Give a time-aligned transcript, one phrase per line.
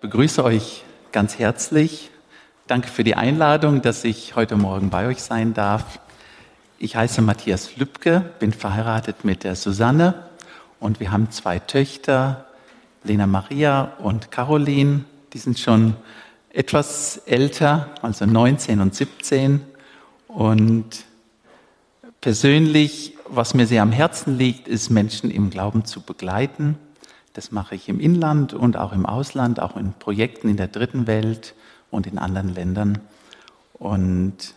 [0.00, 2.10] Begrüße euch ganz herzlich.
[2.68, 5.98] Danke für die Einladung, dass ich heute Morgen bei euch sein darf.
[6.78, 10.14] Ich heiße Matthias Lübke, bin verheiratet mit der Susanne
[10.78, 12.46] und wir haben zwei Töchter,
[13.02, 15.02] Lena Maria und Caroline.
[15.32, 15.96] Die sind schon
[16.50, 19.62] etwas älter, also 19 und 17.
[20.28, 21.06] Und
[22.20, 26.78] persönlich, was mir sehr am Herzen liegt, ist Menschen im Glauben zu begleiten
[27.38, 31.06] das mache ich im Inland und auch im Ausland, auch in Projekten in der dritten
[31.06, 31.54] Welt
[31.88, 32.98] und in anderen Ländern.
[33.74, 34.54] Und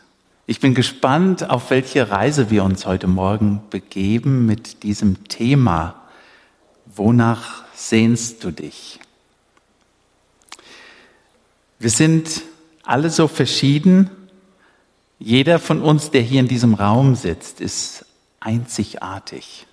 [0.47, 5.93] ich bin gespannt, auf welche Reise wir uns heute Morgen begeben mit diesem Thema.
[6.87, 8.99] Wonach sehnst du dich?
[11.77, 12.41] Wir sind
[12.81, 14.09] alle so verschieden.
[15.19, 18.07] Jeder von uns, der hier in diesem Raum sitzt, ist
[18.39, 19.67] einzigartig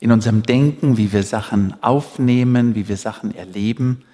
[0.00, 4.04] in unserem Denken, wie wir Sachen aufnehmen, wie wir Sachen erleben.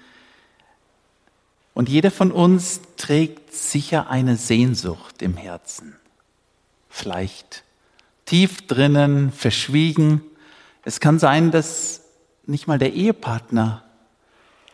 [1.75, 5.97] Und jeder von uns trägt sicher eine Sehnsucht im Herzen.
[6.89, 7.65] Vielleicht
[8.25, 10.23] tief drinnen, verschwiegen.
[10.85, 12.03] Es kann sein, dass
[12.47, 13.83] nicht mal der Ehepartner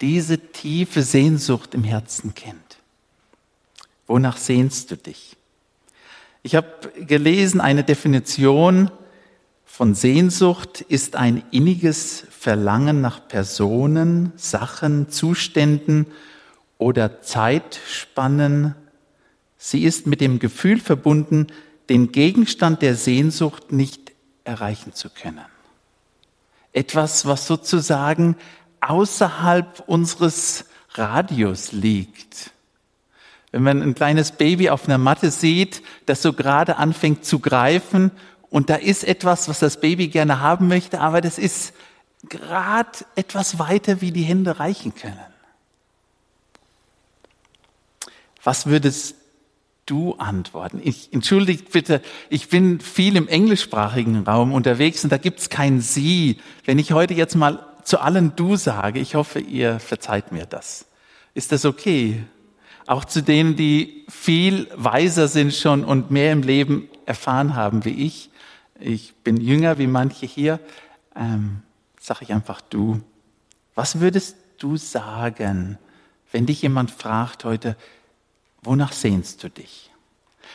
[0.00, 2.78] diese tiefe Sehnsucht im Herzen kennt.
[4.06, 5.36] Wonach sehnst du dich?
[6.42, 8.90] Ich habe gelesen eine Definition
[9.72, 16.06] von Sehnsucht ist ein inniges Verlangen nach Personen, Sachen, Zuständen
[16.76, 18.74] oder Zeitspannen.
[19.56, 21.46] Sie ist mit dem Gefühl verbunden,
[21.88, 24.12] den Gegenstand der Sehnsucht nicht
[24.44, 25.46] erreichen zu können.
[26.72, 28.36] Etwas, was sozusagen
[28.80, 32.50] außerhalb unseres Radius liegt.
[33.52, 38.10] Wenn man ein kleines Baby auf einer Matte sieht, das so gerade anfängt zu greifen
[38.50, 41.72] und da ist etwas, was das Baby gerne haben möchte, aber das ist
[42.28, 45.18] gerade etwas weiter, wie die Hände reichen können.
[48.42, 49.14] Was würdest
[49.86, 50.80] du antworten?
[50.82, 56.38] Ich, entschuldigt bitte, ich bin viel im englischsprachigen Raum unterwegs und da gibt's kein Sie.
[56.64, 60.86] Wenn ich heute jetzt mal zu allen Du sage, ich hoffe, ihr verzeiht mir das.
[61.34, 62.24] Ist das okay?
[62.86, 68.06] Auch zu denen, die viel weiser sind schon und mehr im Leben erfahren haben wie
[68.06, 68.29] ich
[68.80, 70.60] ich bin jünger wie manche hier,
[71.14, 71.62] ähm,
[72.00, 73.00] sage ich einfach du.
[73.74, 75.78] Was würdest du sagen,
[76.32, 77.76] wenn dich jemand fragt heute,
[78.62, 79.90] wonach sehnst du dich?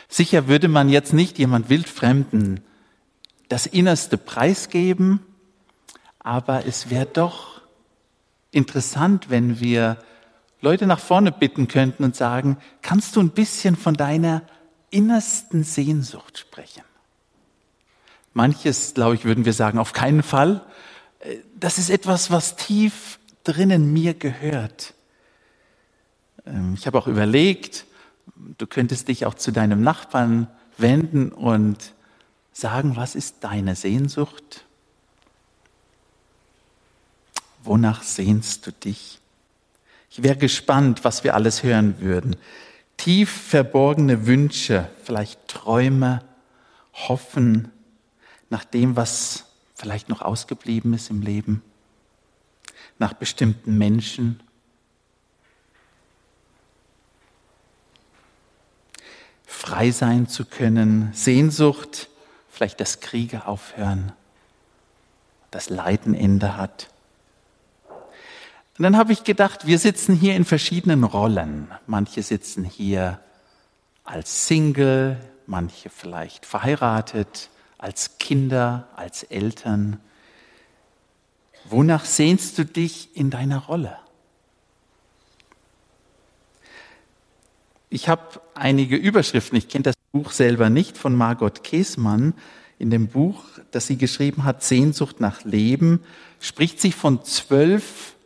[0.08, 2.60] Sicher würde man jetzt nicht jemand Wildfremden
[3.48, 5.20] das Innerste preisgeben,
[6.18, 7.60] aber es wäre doch
[8.50, 9.98] interessant, wenn wir
[10.60, 14.42] Leute nach vorne bitten könnten und sagen, kannst du ein bisschen von deiner
[14.90, 16.82] innersten Sehnsucht sprechen?
[18.36, 20.60] Manches, glaube ich, würden wir sagen, auf keinen Fall.
[21.20, 24.92] Äh, das ist etwas, was tief drinnen mir gehört.
[26.44, 27.86] Ähm, ich habe auch überlegt,
[28.58, 31.94] du könntest dich auch zu deinem Nachbarn wenden und
[32.52, 34.66] sagen, was ist deine Sehnsucht?
[37.64, 39.18] Wonach sehnst du dich?
[40.10, 42.36] Ich wäre gespannt, was wir alles hören würden.
[42.98, 46.22] Tief verborgene Wünsche, vielleicht Träume,
[46.92, 47.72] Hoffen,
[48.50, 51.62] nach dem, was vielleicht noch ausgeblieben ist im Leben,
[52.98, 54.40] nach bestimmten Menschen.
[59.44, 62.08] Frei sein zu können, Sehnsucht,
[62.48, 64.12] vielleicht dass Kriege aufhören,
[65.50, 66.88] das Leiden Ende hat.
[68.78, 71.70] Und dann habe ich gedacht, wir sitzen hier in verschiedenen Rollen.
[71.86, 73.20] Manche sitzen hier
[74.04, 77.48] als Single, manche vielleicht verheiratet,
[77.86, 80.00] als Kinder, als Eltern?
[81.66, 83.96] Wonach sehnst du dich in deiner Rolle?
[87.88, 89.56] Ich habe einige Überschriften.
[89.56, 92.34] Ich kenne das Buch selber nicht von Margot Käßmann.
[92.80, 96.00] In dem Buch, das sie geschrieben hat, Sehnsucht nach Leben,
[96.40, 98.16] spricht sie von zwölf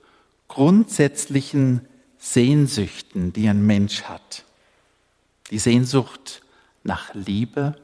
[0.48, 4.46] grundsätzlichen Sehnsüchten, die ein Mensch hat.
[5.50, 6.40] Die Sehnsucht
[6.82, 7.76] nach Liebe,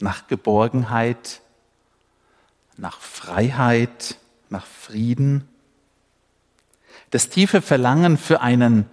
[0.00, 1.40] nach Geborgenheit,
[2.76, 4.16] nach Freiheit,
[4.48, 5.48] nach Frieden.
[7.10, 8.86] Das tiefe Verlangen für einen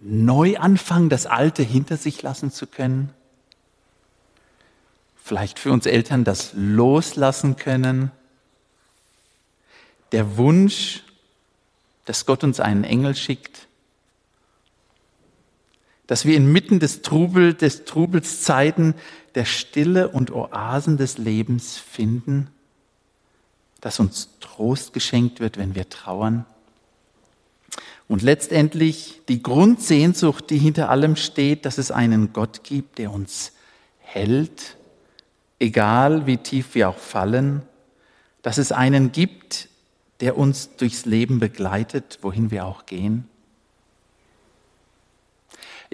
[0.00, 3.10] Neuanfang, das Alte hinter sich lassen zu können.
[5.16, 8.10] Vielleicht für uns Eltern das Loslassen können.
[10.12, 11.02] Der Wunsch,
[12.04, 13.63] dass Gott uns einen Engel schickt,
[16.06, 18.94] dass wir inmitten des Trubel, des Trubels Zeiten
[19.34, 22.48] der Stille und Oasen des Lebens finden,
[23.80, 26.46] dass uns Trost geschenkt wird, wenn wir trauern.
[28.06, 33.52] Und letztendlich die Grundsehnsucht, die hinter allem steht, dass es einen Gott gibt, der uns
[33.98, 34.76] hält,
[35.58, 37.62] egal wie tief wir auch fallen,
[38.42, 39.68] dass es einen gibt,
[40.20, 43.28] der uns durchs Leben begleitet, wohin wir auch gehen.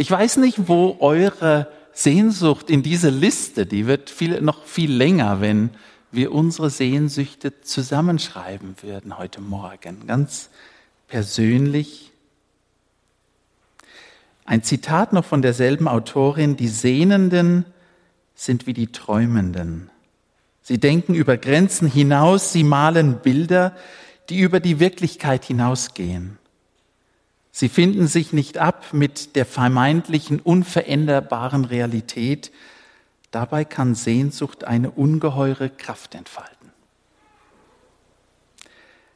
[0.00, 5.43] Ich weiß nicht, wo eure Sehnsucht in diese Liste, die wird viel, noch viel länger,
[5.43, 5.69] wenn
[6.11, 10.49] wir unsere Sehnsüchte zusammenschreiben würden heute Morgen, ganz
[11.06, 12.12] persönlich.
[14.47, 17.67] Ein Zitat noch von derselben Autorin, die Sehnenden
[18.35, 19.91] sind wie die Träumenden.
[20.62, 23.76] Sie denken über Grenzen hinaus, sie malen Bilder,
[24.31, 26.39] die über die Wirklichkeit hinausgehen.
[27.52, 32.52] Sie finden sich nicht ab mit der vermeintlichen unveränderbaren Realität.
[33.31, 36.70] Dabei kann Sehnsucht eine ungeheure Kraft entfalten.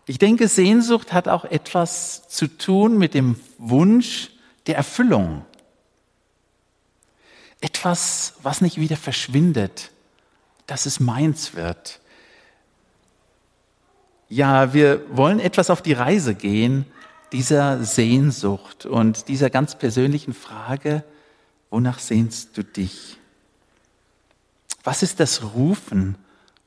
[0.06, 4.30] Ich denke, Sehnsucht hat auch etwas zu tun mit dem Wunsch
[4.66, 5.44] der Erfüllung.
[7.60, 9.90] Etwas, was nicht wieder verschwindet,
[10.66, 12.00] dass es meins wird.
[14.28, 16.86] Ja, wir wollen etwas auf die Reise gehen,
[17.34, 21.02] dieser Sehnsucht und dieser ganz persönlichen Frage,
[21.68, 23.18] wonach sehnst du dich?
[24.84, 26.14] Was ist das Rufen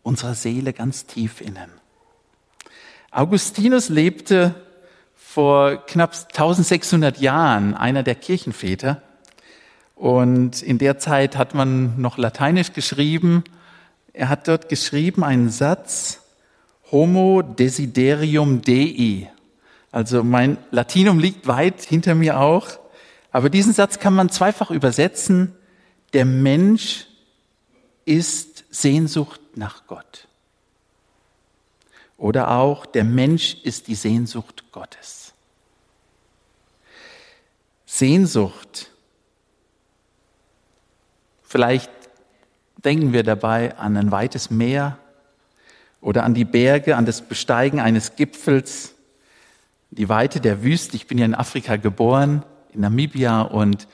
[0.03, 1.71] unserer Seele ganz tief innen?
[3.11, 4.55] Augustinus lebte
[5.15, 9.01] vor knapp 1600 Jahren, einer der Kirchenväter,
[9.95, 13.45] und in der Zeit hat man noch Lateinisch geschrieben.
[14.11, 16.23] Er hat dort geschrieben einen Satz,
[16.91, 19.31] Homo desiderium Dei.
[19.91, 22.67] Also mein Latinum liegt weit hinter mir auch.
[23.31, 25.55] Aber diesen Satz kann man zweifach übersetzen.
[26.13, 27.07] Der Mensch
[28.05, 30.27] ist Sehnsucht nach Gott.
[32.17, 35.33] Oder auch der Mensch ist die Sehnsucht Gottes.
[37.85, 38.91] Sehnsucht
[41.47, 41.89] Vielleicht
[42.83, 44.97] denken wir dabei an ein weites Meer
[46.01, 48.93] oder an die Berge, an das Besteigen eines Gipfels,
[49.91, 50.95] die Weite der Wüste.
[50.95, 52.43] Ich bin ja in Afrika geboren,
[52.73, 53.87] in Namibia, und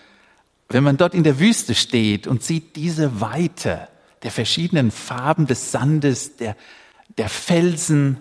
[0.70, 3.88] wenn man dort in der Wüste steht und sieht diese Weite
[4.24, 6.56] der verschiedenen Farben des Sandes, der,
[7.18, 8.18] der Felsen,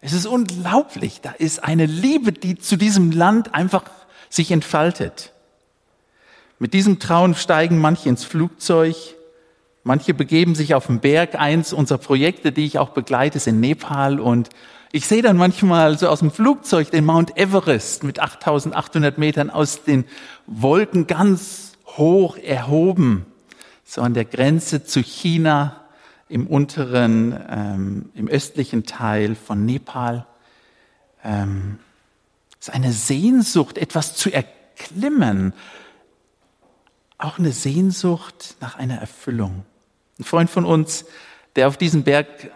[0.00, 1.20] es ist unglaublich.
[1.20, 3.84] Da ist eine Liebe, die zu diesem Land einfach
[4.28, 5.32] sich entfaltet.
[6.58, 8.96] Mit diesem Trauen steigen manche ins Flugzeug,
[9.84, 11.34] manche begeben sich auf den Berg.
[11.34, 14.48] Eins unserer Projekte, die ich auch begleite, ist in Nepal und
[14.96, 19.82] ich sehe dann manchmal so aus dem Flugzeug den Mount Everest mit 8800 Metern aus
[19.84, 20.06] den
[20.46, 23.26] Wolken ganz hoch erhoben,
[23.84, 25.82] so an der Grenze zu China
[26.30, 30.26] im unteren, ähm, im östlichen Teil von Nepal.
[31.22, 31.78] Ähm,
[32.58, 35.52] es ist eine Sehnsucht, etwas zu erklimmen,
[37.18, 39.66] auch eine Sehnsucht nach einer Erfüllung.
[40.18, 41.04] Ein Freund von uns,
[41.54, 42.50] der auf diesen Berg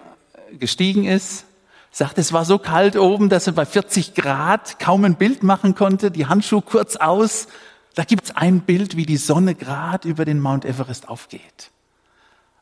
[0.58, 1.44] gestiegen ist,
[1.90, 5.74] sagt, es war so kalt oben, dass er bei 40 Grad kaum ein Bild machen
[5.74, 7.48] konnte, die Handschuhe kurz aus.
[7.94, 11.70] Da gibt es ein Bild, wie die Sonne gerade über den Mount Everest aufgeht.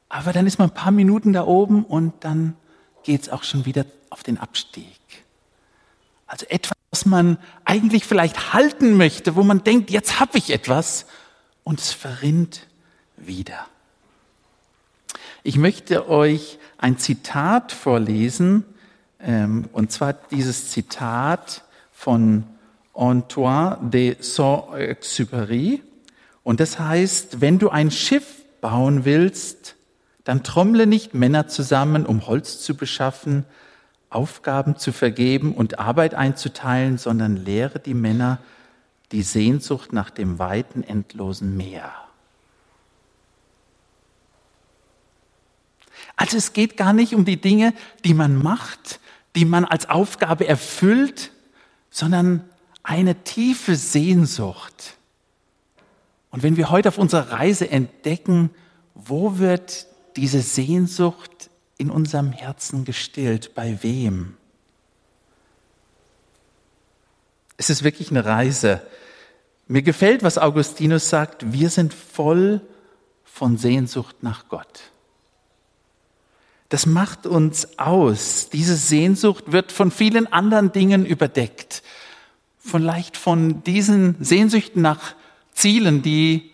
[0.08, 2.56] Aber dann ist man ein paar Minuten da oben und dann
[3.02, 4.98] geht es auch schon wieder auf den Abstieg.
[6.26, 11.06] Also etwas, was man eigentlich vielleicht halten möchte, wo man denkt, jetzt habe ich etwas
[11.64, 12.66] und es verrinnt
[13.16, 13.66] wieder.
[15.42, 18.64] Ich möchte euch ein Zitat vorlesen,
[19.20, 22.44] und zwar dieses Zitat von
[22.94, 25.80] Antoine de Saint-Exupéry.
[26.44, 29.76] Und das heißt, wenn du ein Schiff bauen willst,
[30.24, 33.44] dann trommle nicht Männer zusammen, um Holz zu beschaffen,
[34.10, 38.38] Aufgaben zu vergeben und Arbeit einzuteilen, sondern lehre die Männer
[39.12, 41.92] die Sehnsucht nach dem weiten, endlosen Meer.
[46.16, 47.72] Also es geht gar nicht um die Dinge,
[48.04, 49.00] die man macht,
[49.38, 51.30] die man als Aufgabe erfüllt,
[51.90, 52.44] sondern
[52.82, 54.96] eine tiefe Sehnsucht.
[56.32, 58.50] Und wenn wir heute auf unserer Reise entdecken,
[58.96, 64.36] wo wird diese Sehnsucht in unserem Herzen gestillt, bei wem?
[67.58, 68.82] Es ist wirklich eine Reise.
[69.68, 72.60] Mir gefällt, was Augustinus sagt, wir sind voll
[73.22, 74.90] von Sehnsucht nach Gott.
[76.68, 78.50] Das macht uns aus.
[78.52, 81.82] Diese Sehnsucht wird von vielen anderen Dingen überdeckt.
[82.58, 85.14] Vielleicht von diesen Sehnsüchten nach
[85.52, 86.50] Zielen, die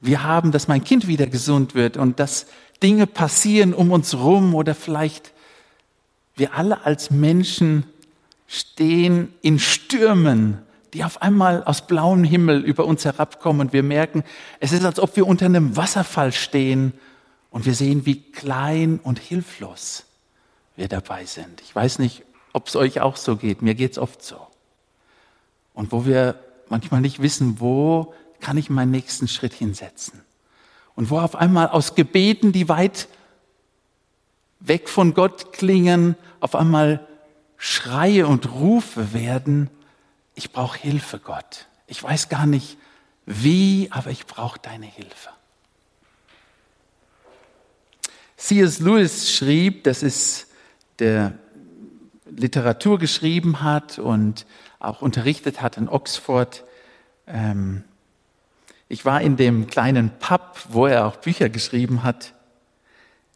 [0.00, 2.46] wir haben, dass mein Kind wieder gesund wird und dass
[2.82, 5.32] Dinge passieren um uns rum oder vielleicht
[6.36, 7.84] wir alle als Menschen
[8.46, 10.58] stehen in Stürmen
[10.94, 14.24] die auf einmal aus blauem Himmel über uns herabkommen und wir merken,
[14.60, 16.92] es ist, als ob wir unter einem Wasserfall stehen
[17.58, 20.04] und wir sehen, wie klein und hilflos
[20.76, 21.60] wir dabei sind.
[21.60, 22.22] Ich weiß nicht,
[22.52, 23.62] ob es euch auch so geht.
[23.62, 24.46] Mir geht es oft so.
[25.74, 26.38] Und wo wir
[26.68, 30.20] manchmal nicht wissen, wo kann ich meinen nächsten Schritt hinsetzen.
[30.94, 33.08] Und wo auf einmal aus Gebeten, die weit
[34.60, 37.08] weg von Gott klingen, auf einmal
[37.56, 39.68] Schreie und Rufe werden,
[40.36, 41.66] ich brauche Hilfe, Gott.
[41.88, 42.78] Ich weiß gar nicht
[43.26, 45.30] wie, aber ich brauche deine Hilfe.
[48.38, 48.78] C.S.
[48.78, 50.46] Lewis schrieb, das ist
[51.00, 51.32] der
[52.30, 54.46] Literatur geschrieben hat und
[54.78, 56.64] auch unterrichtet hat in Oxford.
[57.26, 57.82] Ähm,
[58.88, 62.32] ich war in dem kleinen Pub, wo er auch Bücher geschrieben hat.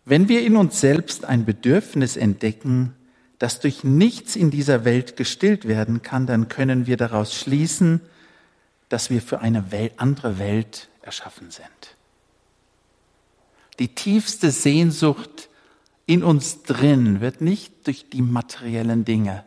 [0.05, 2.95] Wenn wir in uns selbst ein Bedürfnis entdecken,
[3.41, 8.01] das durch nichts in dieser Welt gestillt werden kann, dann können wir daraus schließen,
[8.89, 9.65] dass wir für eine
[9.97, 11.92] andere Welt erschaffen sind.
[13.79, 15.49] Die tiefste Sehnsucht
[16.07, 19.45] in uns drin wird nicht durch die materiellen Dinge,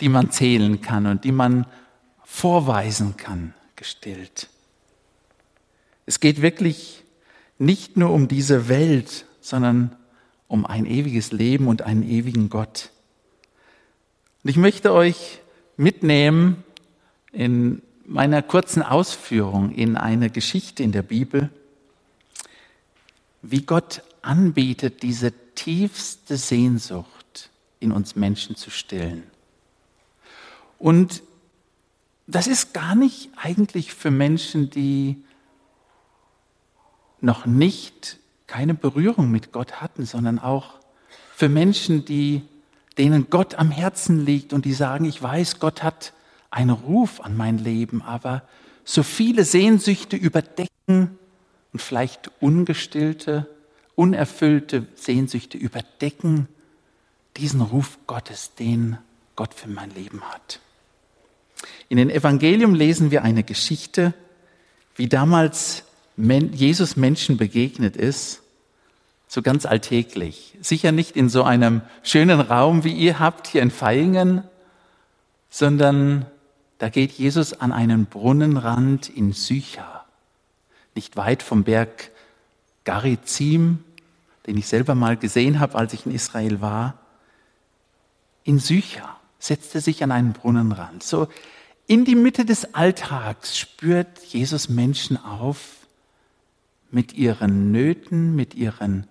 [0.00, 1.66] die man zählen kann und die man
[2.24, 4.48] vorweisen kann, gestillt.
[6.06, 7.04] Es geht wirklich
[7.58, 9.96] nicht nur um diese Welt, sondern
[10.48, 12.90] um ein ewiges Leben und einen ewigen Gott.
[14.44, 15.40] Und ich möchte euch
[15.76, 16.62] mitnehmen
[17.32, 21.50] in meiner kurzen Ausführung in eine Geschichte in der Bibel,
[23.50, 27.50] wie Gott anbietet, diese tiefste Sehnsucht
[27.80, 29.24] in uns Menschen zu stillen.
[30.78, 31.22] Und
[32.26, 35.22] das ist gar nicht eigentlich für Menschen, die
[37.20, 40.74] noch nicht keine Berührung mit Gott hatten, sondern auch
[41.34, 42.42] für Menschen, die,
[42.98, 46.12] denen Gott am Herzen liegt und die sagen, ich weiß, Gott hat
[46.50, 48.42] einen Ruf an mein Leben, aber
[48.84, 51.18] so viele Sehnsüchte überdecken
[51.76, 53.46] und vielleicht ungestillte
[53.96, 56.48] unerfüllte Sehnsüchte überdecken
[57.36, 58.96] diesen Ruf Gottes, den
[59.36, 60.60] Gott für mein Leben hat.
[61.90, 64.14] In den Evangelium lesen wir eine Geschichte,
[64.94, 65.84] wie damals
[66.16, 68.40] Jesus Menschen begegnet ist,
[69.28, 70.56] so ganz alltäglich.
[70.62, 74.44] Sicher nicht in so einem schönen Raum, wie ihr habt hier in Feingen,
[75.50, 76.24] sondern
[76.78, 79.95] da geht Jesus an einen Brunnenrand in Sycha,
[80.96, 82.10] nicht weit vom Berg
[82.84, 83.84] Garizim,
[84.46, 86.98] den ich selber mal gesehen habe, als ich in Israel war,
[88.44, 91.02] in Sycha, setzte sich an einen Brunnenrand.
[91.02, 91.28] So
[91.86, 95.86] in die Mitte des Alltags spürt Jesus Menschen auf
[96.90, 99.06] mit ihren Nöten, mit ihren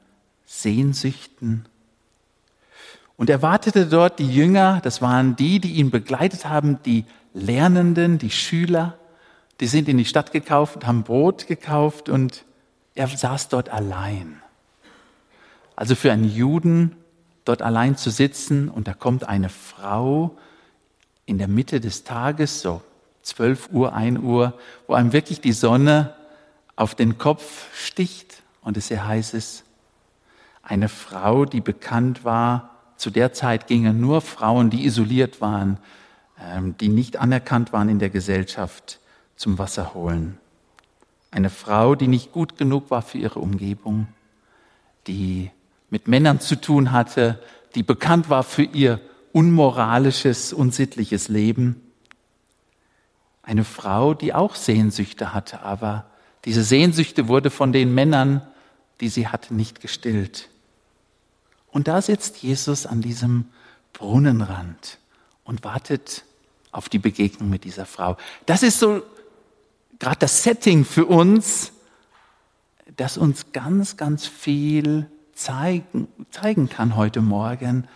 [0.45, 1.65] Sehnsüchten.
[3.17, 8.17] Und er wartete dort die Jünger, das waren die, die ihn begleitet haben, die Lernenden,
[8.17, 8.97] die Schüler,
[9.59, 12.43] die sind in die Stadt gekauft, haben Brot gekauft und
[12.93, 14.41] er saß dort allein.
[15.75, 16.95] Also für einen Juden
[17.43, 20.37] dort allein zu sitzen und da kommt eine Frau
[21.25, 22.81] in der Mitte des Tages, so
[23.23, 24.53] 12 Uhr, 1 Uhr,
[24.87, 26.13] wo einem wirklich die Sonne
[26.75, 29.63] auf den Kopf sticht und es hier heißt es,
[30.61, 35.77] eine Frau, die bekannt war, zu der Zeit gingen nur Frauen, die isoliert waren,
[36.41, 38.99] ähm, die nicht anerkannt waren in der Gesellschaft,
[39.35, 40.37] zum Wasser holen.
[41.31, 44.07] Eine Frau, die nicht gut genug war für ihre Umgebung,
[45.07, 45.51] die
[45.89, 47.39] mit Männern zu tun hatte,
[47.75, 49.01] die bekannt war für ihr
[49.33, 51.81] unmoralisches, unsittliches Leben.
[53.43, 56.05] Eine Frau, die auch Sehnsüchte hatte, aber
[56.45, 58.41] diese Sehnsüchte wurde von den Männern,
[59.01, 60.49] die sie hatte, nicht gestillt.
[61.69, 63.49] Und da sitzt Jesus an diesem
[63.91, 64.99] Brunnenrand
[65.43, 66.23] und wartet
[66.71, 68.15] auf die Begegnung mit dieser Frau.
[68.45, 69.03] Das ist so
[69.99, 71.71] gerade das Setting für uns,
[72.97, 77.87] das uns ganz, ganz viel zeigen, zeigen kann heute Morgen,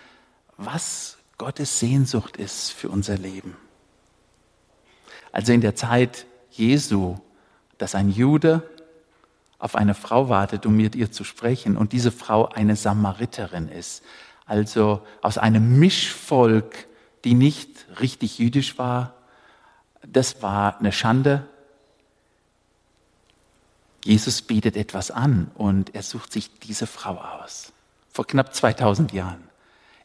[0.58, 3.56] was Gottes Sehnsucht ist für unser Leben.
[5.32, 7.18] Also in der Zeit Jesu,
[7.78, 8.68] dass ein Jude
[9.58, 14.04] auf eine Frau wartet, um mit ihr zu sprechen und diese Frau eine Samariterin ist,
[14.46, 16.88] also aus einem Mischvolk,
[17.24, 19.14] die nicht richtig jüdisch war,
[20.02, 21.48] das war eine Schande,
[24.04, 27.74] Jesus bietet etwas an und er sucht sich diese Frau aus.
[28.12, 29.44] Vor knapp 2000 Jahren.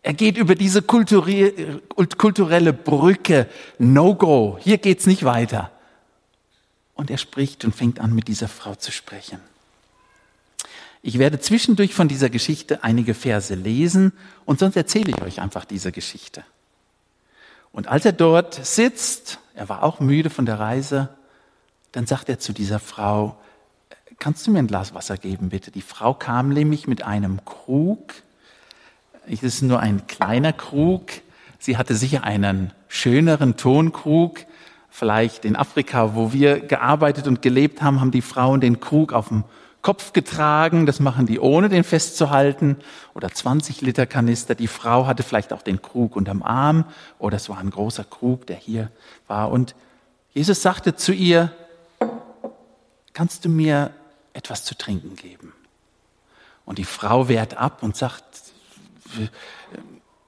[0.03, 3.49] Er geht über diese kulturelle Brücke.
[3.79, 4.59] No-go.
[4.61, 5.71] Hier geht's nicht weiter.
[6.95, 9.41] Und er spricht und fängt an, mit dieser Frau zu sprechen.
[11.01, 14.13] Ich werde zwischendurch von dieser Geschichte einige Verse lesen
[14.45, 16.45] und sonst erzähle ich euch einfach diese Geschichte.
[17.73, 21.09] Und als er dort sitzt, er war auch müde von der Reise.
[21.93, 23.39] Dann sagt er zu dieser Frau,
[24.19, 25.71] kannst du mir ein Glas Wasser geben, bitte?
[25.71, 28.15] Die Frau kam nämlich mit einem Krug.
[29.27, 31.11] Es ist nur ein kleiner Krug.
[31.59, 34.41] Sie hatte sicher einen schöneren Tonkrug.
[34.91, 39.29] Vielleicht in Afrika, wo wir gearbeitet und gelebt haben, haben die Frauen den Krug auf
[39.29, 39.45] dem
[39.83, 40.87] Kopf getragen.
[40.87, 42.77] Das machen die ohne den festzuhalten.
[43.15, 44.55] Oder 20 Liter Kanister.
[44.55, 46.85] Die Frau hatte vielleicht auch den Krug unterm Arm.
[47.19, 48.91] Oder es war ein großer Krug, der hier
[49.27, 49.51] war.
[49.51, 49.75] Und
[50.33, 51.51] Jesus sagte zu ihr,
[53.13, 53.91] kannst du mir
[54.35, 55.55] etwas zu trinken geben?
[56.67, 58.25] Und die Frau wehrt ab und sagt,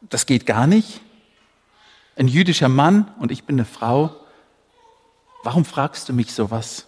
[0.01, 1.01] das geht gar nicht.
[2.17, 4.15] Ein jüdischer Mann und ich bin eine Frau.
[5.43, 6.87] Warum fragst du mich sowas?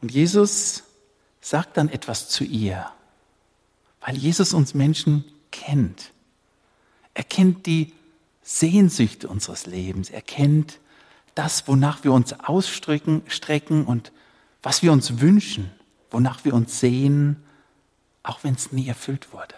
[0.00, 0.84] Und Jesus
[1.40, 2.90] sagt dann etwas zu ihr,
[4.00, 6.12] weil Jesus uns Menschen kennt.
[7.14, 7.94] Er kennt die
[8.42, 10.10] Sehnsüchte unseres Lebens.
[10.10, 10.78] Er kennt
[11.34, 14.12] das, wonach wir uns ausstrecken strecken und
[14.64, 15.70] was wir uns wünschen,
[16.10, 17.36] wonach wir uns sehen,
[18.22, 19.54] auch wenn es nie erfüllt wurde.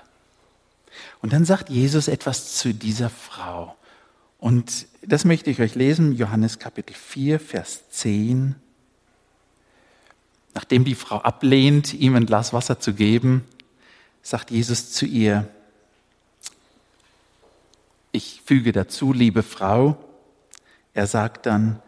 [1.23, 3.77] Und dann sagt Jesus etwas zu dieser Frau.
[4.39, 8.57] Und das möchte ich euch lesen, Johannes Kapitel 4, Vers 10.
[10.55, 13.45] Nachdem die Frau ablehnt, ihm ein Glas Wasser zu geben,
[14.23, 15.49] sagt Jesus zu ihr,
[18.11, 20.03] ich füge dazu, liebe Frau,
[20.95, 21.81] er sagt dann,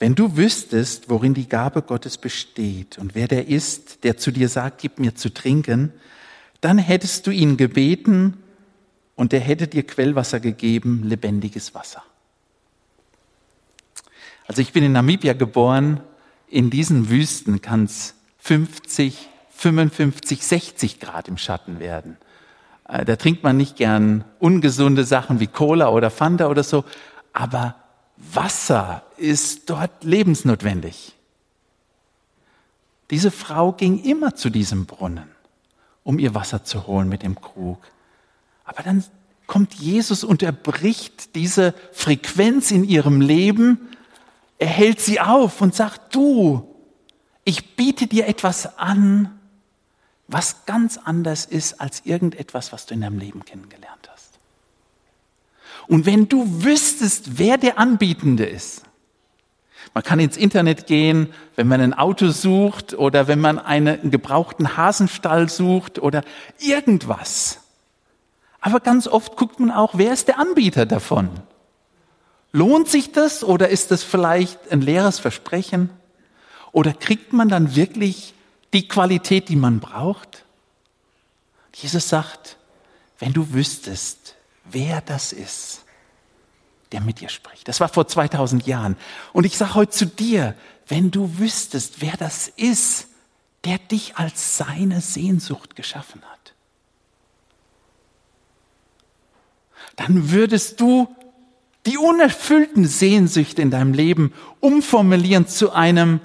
[0.00, 4.48] wenn du wüsstest, worin die Gabe Gottes besteht und wer der ist, der zu dir
[4.48, 5.92] sagt, gib mir zu trinken,
[6.60, 8.38] dann hättest du ihn gebeten
[9.14, 12.02] und er hätte dir Quellwasser gegeben, lebendiges Wasser.
[14.46, 16.00] Also ich bin in Namibia geboren
[16.50, 22.16] in diesen Wüsten kann es 50, 55, 60 Grad im Schatten werden.
[22.88, 26.84] Äh, da trinkt man nicht gern ungesunde Sachen wie Cola oder Fanta oder so,
[27.32, 27.76] aber
[28.16, 31.14] Wasser ist dort lebensnotwendig.
[33.10, 35.28] Diese Frau ging immer zu diesem Brunnen,
[36.04, 37.78] um ihr Wasser zu holen mit dem Krug.
[38.64, 39.04] Aber dann
[39.46, 43.90] kommt Jesus und er bricht diese Frequenz in ihrem Leben
[44.60, 46.68] er hält sie auf und sagt, du,
[47.44, 49.40] ich biete dir etwas an,
[50.28, 54.38] was ganz anders ist als irgendetwas, was du in deinem Leben kennengelernt hast.
[55.88, 58.82] Und wenn du wüsstest, wer der Anbietende ist,
[59.94, 64.76] man kann ins Internet gehen, wenn man ein Auto sucht oder wenn man einen gebrauchten
[64.76, 66.22] Hasenstall sucht oder
[66.58, 67.58] irgendwas.
[68.60, 71.30] Aber ganz oft guckt man auch, wer ist der Anbieter davon?
[72.52, 75.90] Lohnt sich das oder ist das vielleicht ein leeres Versprechen?
[76.72, 78.34] Oder kriegt man dann wirklich
[78.72, 80.44] die Qualität, die man braucht?
[81.74, 82.56] Jesus sagt,
[83.18, 85.84] wenn du wüsstest, wer das ist,
[86.92, 87.68] der mit dir spricht.
[87.68, 88.96] Das war vor 2000 Jahren.
[89.32, 90.54] Und ich sage heute zu dir,
[90.88, 93.08] wenn du wüsstest, wer das ist,
[93.64, 96.54] der dich als seine Sehnsucht geschaffen hat,
[99.96, 101.14] dann würdest du
[101.86, 106.20] die unerfüllten Sehnsüchte in deinem Leben umformulieren zu einem,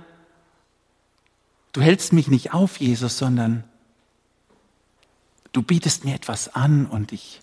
[1.73, 3.63] du hältst mich nicht auf, Jesus, sondern
[5.51, 7.41] du bietest mir etwas an und ich,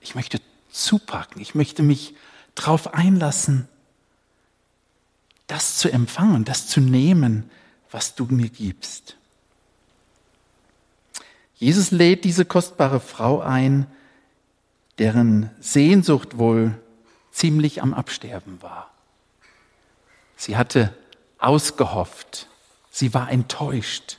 [0.00, 2.14] ich möchte zupacken, ich möchte mich
[2.60, 3.68] darauf einlassen,
[5.46, 7.50] das zu empfangen, das zu nehmen,
[7.90, 9.16] was du mir gibst.
[11.54, 13.86] Jesus lädt diese kostbare Frau ein,
[14.98, 16.78] deren Sehnsucht wohl
[17.32, 18.90] ziemlich am Absterben war.
[20.36, 20.94] Sie hatte
[21.38, 22.46] ausgehofft,
[22.90, 24.18] sie war enttäuscht.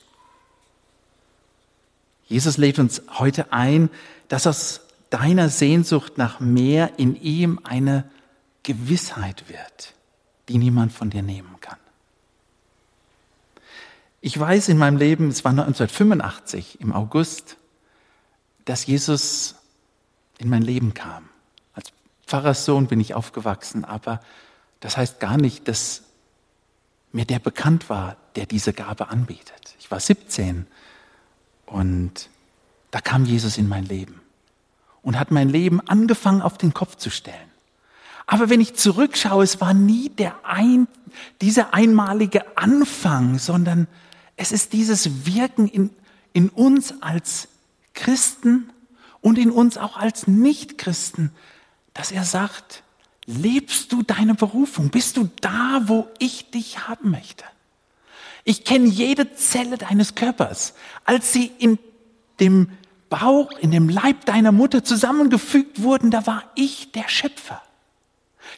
[2.25, 3.89] Jesus lädt uns heute ein,
[4.29, 8.09] dass aus deiner Sehnsucht nach mehr in ihm eine
[8.63, 9.93] Gewissheit wird,
[10.49, 11.79] die niemand von dir nehmen kann.
[14.21, 17.57] Ich weiß in meinem Leben, es war 1985 im August,
[18.65, 19.55] dass Jesus
[20.37, 21.29] in mein Leben kam.
[22.31, 24.21] Pfarrerssohn bin ich aufgewachsen, aber
[24.79, 26.03] das heißt gar nicht, dass
[27.11, 29.75] mir der bekannt war, der diese Gabe anbietet.
[29.79, 30.65] Ich war 17
[31.65, 32.29] und
[32.89, 34.21] da kam Jesus in mein Leben
[35.01, 37.50] und hat mein Leben angefangen auf den Kopf zu stellen.
[38.31, 40.87] Aber wenn ich zurückschaue, es war nie der ein,
[41.41, 43.87] dieser einmalige Anfang, sondern
[44.37, 45.89] es ist dieses Wirken in,
[46.31, 47.49] in uns als
[47.93, 48.69] Christen
[49.19, 51.31] und in uns auch als Nichtchristen,
[51.93, 52.83] dass er sagt,
[53.25, 54.91] lebst du deine Berufung?
[54.91, 57.43] Bist du da, wo ich dich haben möchte?
[58.45, 60.73] Ich kenne jede Zelle deines Körpers.
[61.03, 61.79] Als sie in
[62.39, 62.69] dem
[63.09, 67.61] Bauch, in dem Leib deiner Mutter zusammengefügt wurden, da war ich der Schöpfer.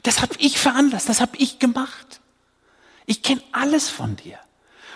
[0.02, 2.22] Das habe ich veranlasst, das habe ich gemacht.
[3.06, 4.40] Ich kenne alles von dir.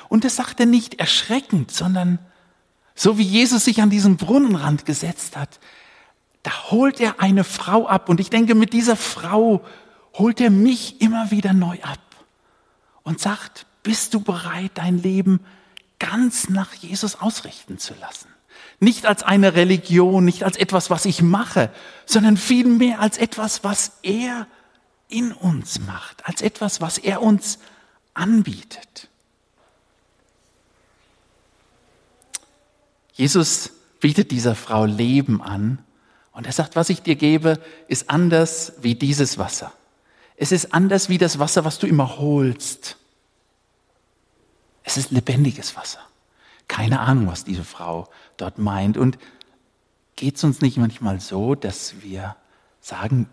[0.09, 2.19] Und das sagt er nicht erschreckend, sondern
[2.95, 5.59] so wie Jesus sich an diesen Brunnenrand gesetzt hat,
[6.43, 8.09] da holt er eine Frau ab.
[8.09, 9.63] Und ich denke, mit dieser Frau
[10.13, 11.99] holt er mich immer wieder neu ab
[13.03, 15.41] und sagt, bist du bereit, dein Leben
[15.99, 18.29] ganz nach Jesus ausrichten zu lassen?
[18.79, 21.69] Nicht als eine Religion, nicht als etwas, was ich mache,
[22.05, 24.47] sondern vielmehr als etwas, was er
[25.09, 27.59] in uns macht, als etwas, was er uns
[28.13, 29.07] anbietet.
[33.13, 35.79] Jesus bietet dieser Frau Leben an
[36.33, 39.73] und er sagt, was ich dir gebe, ist anders wie dieses Wasser.
[40.35, 42.97] Es ist anders wie das Wasser, was du immer holst.
[44.83, 45.99] Es ist lebendiges Wasser.
[46.67, 48.97] Keine Ahnung, was diese Frau dort meint.
[48.97, 49.17] Und
[50.15, 52.35] geht es uns nicht manchmal so, dass wir
[52.81, 53.27] sagen,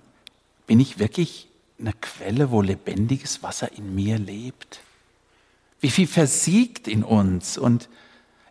[0.66, 4.80] bin ich wirklich eine Quelle, wo lebendiges Wasser in mir lebt?
[5.80, 7.58] Wie viel versiegt in uns?
[7.58, 7.88] Und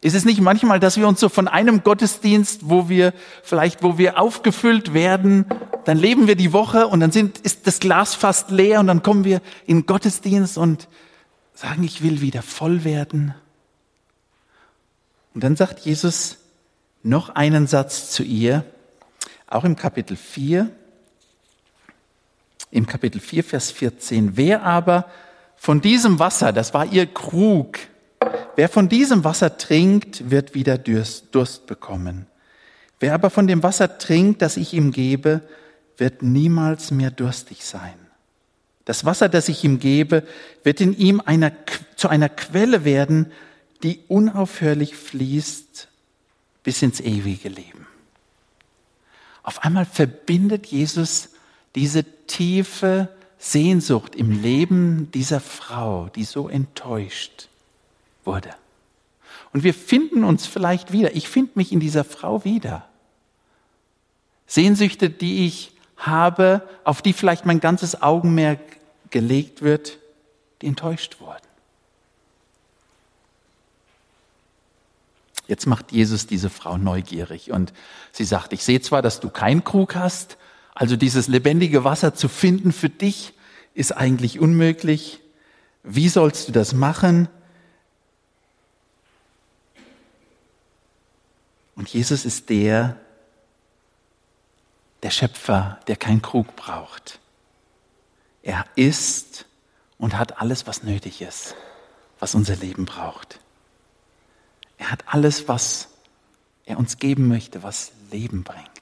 [0.02, 3.98] ist es nicht manchmal, dass wir uns so von einem Gottesdienst, wo wir vielleicht, wo
[3.98, 5.46] wir aufgefüllt werden,
[5.86, 9.02] dann leben wir die Woche und dann sind, ist das Glas fast leer und dann
[9.02, 10.90] kommen wir in Gottesdienst und
[11.54, 13.34] sagen, ich will wieder voll werden.
[15.34, 16.38] Und dann sagt Jesus
[17.02, 18.66] noch einen Satz zu ihr,
[19.48, 20.70] auch im Kapitel 4,
[22.74, 24.36] im Kapitel 4, Vers 14.
[24.36, 25.06] Wer aber
[25.56, 27.78] von diesem Wasser, das war ihr Krug,
[28.56, 32.26] wer von diesem Wasser trinkt, wird wieder Durst, Durst bekommen.
[33.00, 35.42] Wer aber von dem Wasser trinkt, das ich ihm gebe,
[35.98, 37.94] wird niemals mehr durstig sein.
[38.86, 40.24] Das Wasser, das ich ihm gebe,
[40.64, 41.52] wird in ihm einer,
[41.96, 43.32] zu einer Quelle werden,
[43.84, 45.90] die unaufhörlich fließt
[46.64, 47.86] bis ins ewige Leben.
[49.44, 51.33] Auf einmal verbindet Jesus
[51.76, 57.50] diese tiefe Sehnsucht im Leben dieser Frau, die so enttäuscht
[58.24, 58.54] wurde.
[59.52, 61.16] Und wir finden uns vielleicht wieder.
[61.16, 62.88] Ich finde mich in dieser Frau wieder.
[64.48, 68.60] Sehnsüchte, die ich habe, auf die vielleicht mein ganzes Augenmerk
[69.10, 69.98] gelegt wird,
[70.62, 71.38] die enttäuscht wurden.
[75.48, 77.74] Jetzt macht Jesus diese Frau neugierig und
[78.12, 80.38] sie sagt, ich sehe zwar, dass du keinen Krug hast,
[80.76, 83.34] also dieses lebendige Wasser zu finden für dich
[83.74, 85.20] ist eigentlich unmöglich.
[85.84, 87.28] Wie sollst du das machen?
[91.76, 92.98] Und Jesus ist der,
[95.02, 97.20] der Schöpfer, der keinen Krug braucht.
[98.42, 99.46] Er ist
[99.98, 101.56] und hat alles, was nötig ist,
[102.20, 103.40] was unser Leben braucht.
[104.78, 105.90] Er hat alles, was
[106.66, 108.73] er uns geben möchte, was Leben bringt.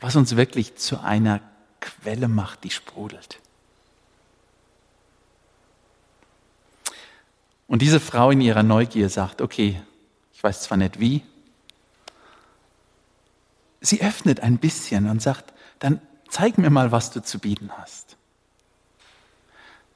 [0.00, 1.40] Was uns wirklich zu einer
[1.80, 3.40] Quelle macht, die sprudelt.
[7.68, 9.80] Und diese Frau in ihrer Neugier sagt, okay,
[10.32, 11.22] ich weiß zwar nicht wie,
[13.80, 18.16] sie öffnet ein bisschen und sagt, dann zeig mir mal, was du zu bieten hast.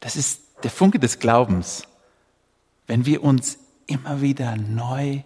[0.00, 1.84] Das ist der Funke des Glaubens,
[2.86, 5.22] wenn wir uns immer wieder neu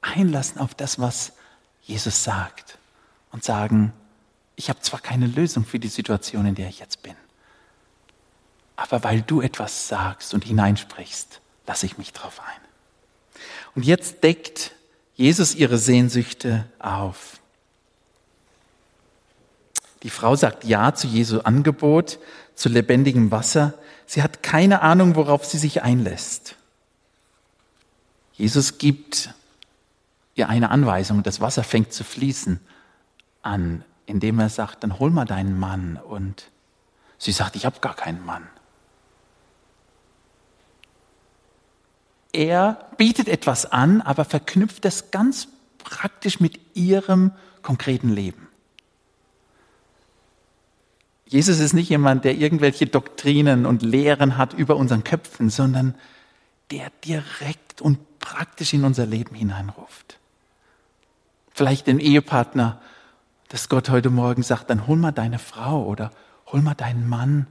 [0.00, 1.32] einlassen auf das, was
[1.82, 2.78] Jesus sagt
[3.32, 3.92] und sagen,
[4.56, 7.14] ich habe zwar keine Lösung für die Situation, in der ich jetzt bin,
[8.74, 13.40] aber weil du etwas sagst und hineinsprichst, lasse ich mich drauf ein.
[13.74, 14.72] Und jetzt deckt
[15.14, 17.40] Jesus ihre Sehnsüchte auf.
[20.02, 22.18] Die Frau sagt Ja zu Jesu Angebot,
[22.54, 23.74] zu lebendigem Wasser.
[24.06, 26.56] Sie hat keine Ahnung, worauf sie sich einlässt.
[28.34, 29.30] Jesus gibt
[30.34, 32.60] ihr eine Anweisung, das Wasser fängt zu fließen
[33.42, 35.96] an, indem er sagt, dann hol mal deinen Mann.
[35.96, 36.50] Und
[37.18, 38.46] sie sagt, ich habe gar keinen Mann.
[42.32, 48.46] Er bietet etwas an, aber verknüpft das ganz praktisch mit ihrem konkreten Leben.
[51.28, 55.94] Jesus ist nicht jemand, der irgendwelche Doktrinen und Lehren hat über unseren Köpfen, sondern
[56.70, 60.18] der direkt und praktisch in unser Leben hineinruft.
[61.52, 62.80] Vielleicht den Ehepartner,
[63.48, 66.10] dass Gott heute Morgen sagt, dann hol mal deine Frau oder
[66.46, 67.46] hol mal deinen Mann.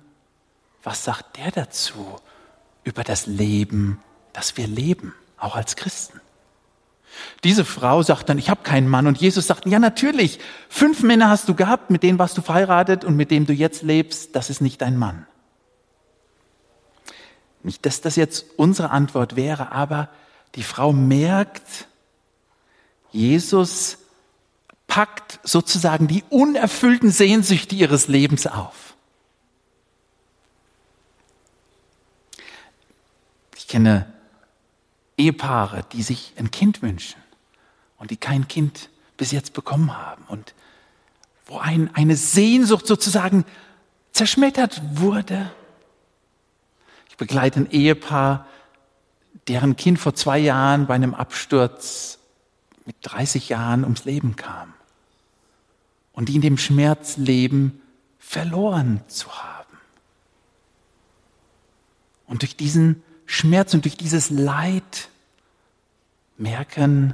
[0.83, 2.19] Was sagt der dazu
[2.83, 3.99] über das Leben,
[4.33, 6.19] das wir leben, auch als Christen?
[7.43, 9.07] Diese Frau sagt dann, ich habe keinen Mann.
[9.07, 13.05] Und Jesus sagt, ja natürlich, fünf Männer hast du gehabt, mit denen warst du verheiratet
[13.05, 15.25] und mit dem du jetzt lebst, das ist nicht dein Mann.
[17.63, 20.09] Nicht, dass das jetzt unsere Antwort wäre, aber
[20.55, 21.87] die Frau merkt,
[23.11, 23.97] Jesus
[24.87, 28.95] packt sozusagen die unerfüllten Sehnsüchte ihres Lebens auf.
[33.55, 34.13] Ich kenne
[35.17, 37.21] Ehepaare, die sich ein Kind wünschen
[37.97, 40.53] und die kein Kind bis jetzt bekommen haben und
[41.45, 43.45] wo ein, eine Sehnsucht sozusagen
[44.11, 45.51] zerschmettert wurde.
[47.09, 48.47] Ich begleite ein Ehepaar,
[49.47, 52.19] deren Kind vor zwei Jahren bei einem Absturz
[52.85, 54.73] mit 30 Jahren ums Leben kam
[56.13, 57.81] und die in dem Schmerz leben,
[58.19, 59.77] verloren zu haben.
[62.27, 65.09] Und durch diesen Schmerz und durch dieses Leid
[66.37, 67.13] merken,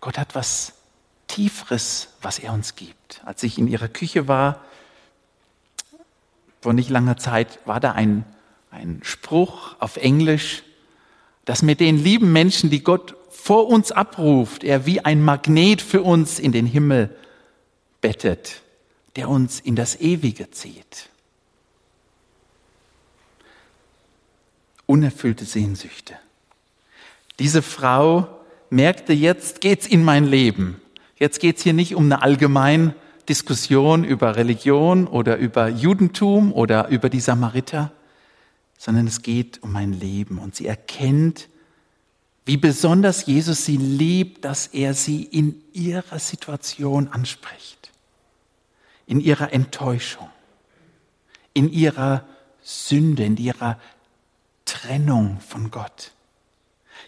[0.00, 0.72] Gott hat was
[1.26, 3.22] Tieferes, was er uns gibt.
[3.24, 4.64] Als ich in ihrer Küche war,
[6.60, 8.24] vor nicht langer Zeit, war da ein,
[8.70, 10.64] ein Spruch auf Englisch,
[11.44, 16.02] dass mit den lieben Menschen, die Gott vor uns abruft, er wie ein Magnet für
[16.02, 17.16] uns in den Himmel
[18.00, 18.62] bettet,
[19.16, 21.08] der uns in das Ewige zieht.
[24.86, 26.14] Unerfüllte Sehnsüchte.
[27.38, 28.28] Diese Frau
[28.68, 30.80] merkte, jetzt geht's in mein Leben.
[31.16, 32.94] Jetzt geht's hier nicht um eine allgemeine
[33.28, 37.92] Diskussion über Religion oder über Judentum oder über die Samariter,
[38.76, 40.38] sondern es geht um mein Leben.
[40.38, 41.48] Und sie erkennt,
[42.46, 47.90] wie besonders Jesus sie liebt, dass er sie in ihrer Situation anspricht,
[49.06, 50.28] in ihrer Enttäuschung,
[51.52, 52.24] in ihrer
[52.62, 53.78] Sünde, in ihrer
[54.64, 56.12] Trennung von Gott.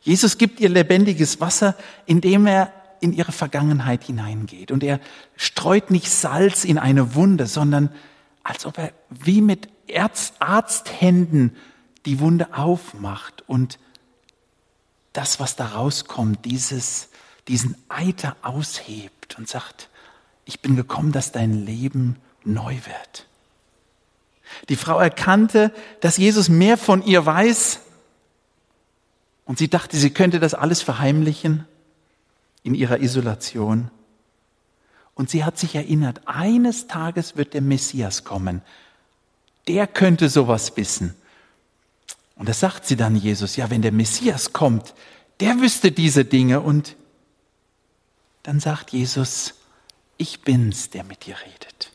[0.03, 4.71] Jesus gibt ihr lebendiges Wasser, indem er in ihre Vergangenheit hineingeht.
[4.71, 5.01] Und er
[5.37, 7.91] streut nicht Salz in eine Wunde, sondern
[8.43, 9.69] als ob er wie mit
[10.39, 11.57] Arzthänden
[12.07, 13.79] die Wunde aufmacht und
[15.13, 17.09] das, was da rauskommt, dieses,
[17.49, 19.89] diesen Eiter aushebt und sagt,
[20.45, 23.27] ich bin gekommen, dass dein Leben neu wird.
[24.69, 27.81] Die Frau erkannte, dass Jesus mehr von ihr weiß
[29.45, 31.67] und sie dachte, sie könnte das alles verheimlichen
[32.63, 33.91] in ihrer Isolation.
[35.15, 38.63] Und sie hat sich erinnert, eines Tages wird der Messias kommen.
[39.69, 41.15] Der könnte sowas wissen.
[42.43, 44.95] Und da sagt sie dann Jesus, ja, wenn der Messias kommt,
[45.39, 46.61] der wüsste diese Dinge.
[46.61, 46.97] Und
[48.43, 49.55] dann sagt Jesus,
[50.17, 51.93] ich bin's, der mit dir redet.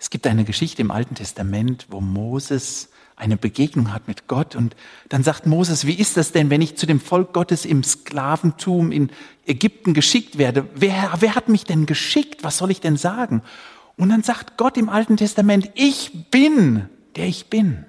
[0.00, 4.74] Es gibt eine Geschichte im Alten Testament, wo Moses eine Begegnung hat mit Gott und
[5.08, 8.90] dann sagt Moses, wie ist das denn, wenn ich zu dem Volk Gottes im Sklaventum
[8.90, 9.10] in
[9.46, 10.68] Ägypten geschickt werde?
[10.74, 12.42] Wer, wer hat mich denn geschickt?
[12.42, 13.42] Was soll ich denn sagen?
[13.96, 17.86] Und dann sagt Gott im Alten Testament, ich bin, der ich bin.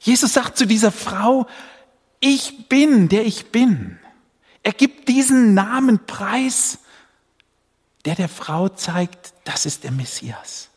[0.00, 1.46] Jesus sagt zu dieser Frau,
[2.20, 3.98] ich bin, der ich bin.
[4.62, 6.78] Er gibt diesen Namen preis,
[8.04, 10.68] der der Frau zeigt, das ist der Messias.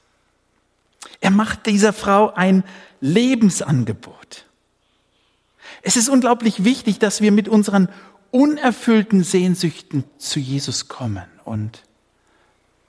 [1.21, 2.63] Er macht dieser Frau ein
[2.99, 4.45] Lebensangebot.
[5.81, 7.89] Es ist unglaublich wichtig, dass wir mit unseren
[8.31, 11.83] unerfüllten Sehnsüchten zu Jesus kommen und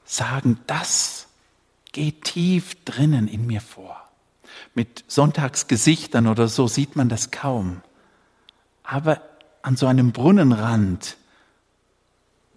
[0.04, 1.26] sagen, das
[1.92, 4.07] geht tief drinnen in mir vor.
[4.74, 7.83] Mit Sonntagsgesichtern oder so sieht man das kaum.
[8.83, 9.22] Aber
[9.62, 11.16] an so einem Brunnenrand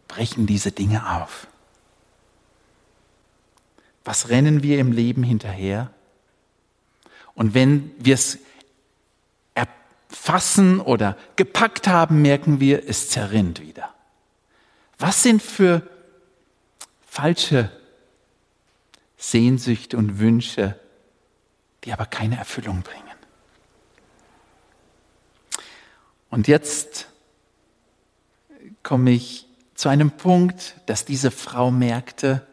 [0.08, 1.48] brechen diese Dinge auf.
[4.04, 5.92] Was rennen wir im Leben hinterher?
[7.34, 8.40] Und wenn wir es
[9.54, 13.94] erfassen oder gepackt haben, merken wir, es zerrinnt wieder.
[15.00, 15.82] Was sind für
[17.08, 17.72] falsche
[19.18, 20.80] Sehnsüchte und Wünsche,
[21.84, 23.08] die aber keine Erfüllung bringen?
[26.30, 27.08] Und jetzt
[28.84, 32.46] komme ich zu einem Punkt, dass diese Frau merkte,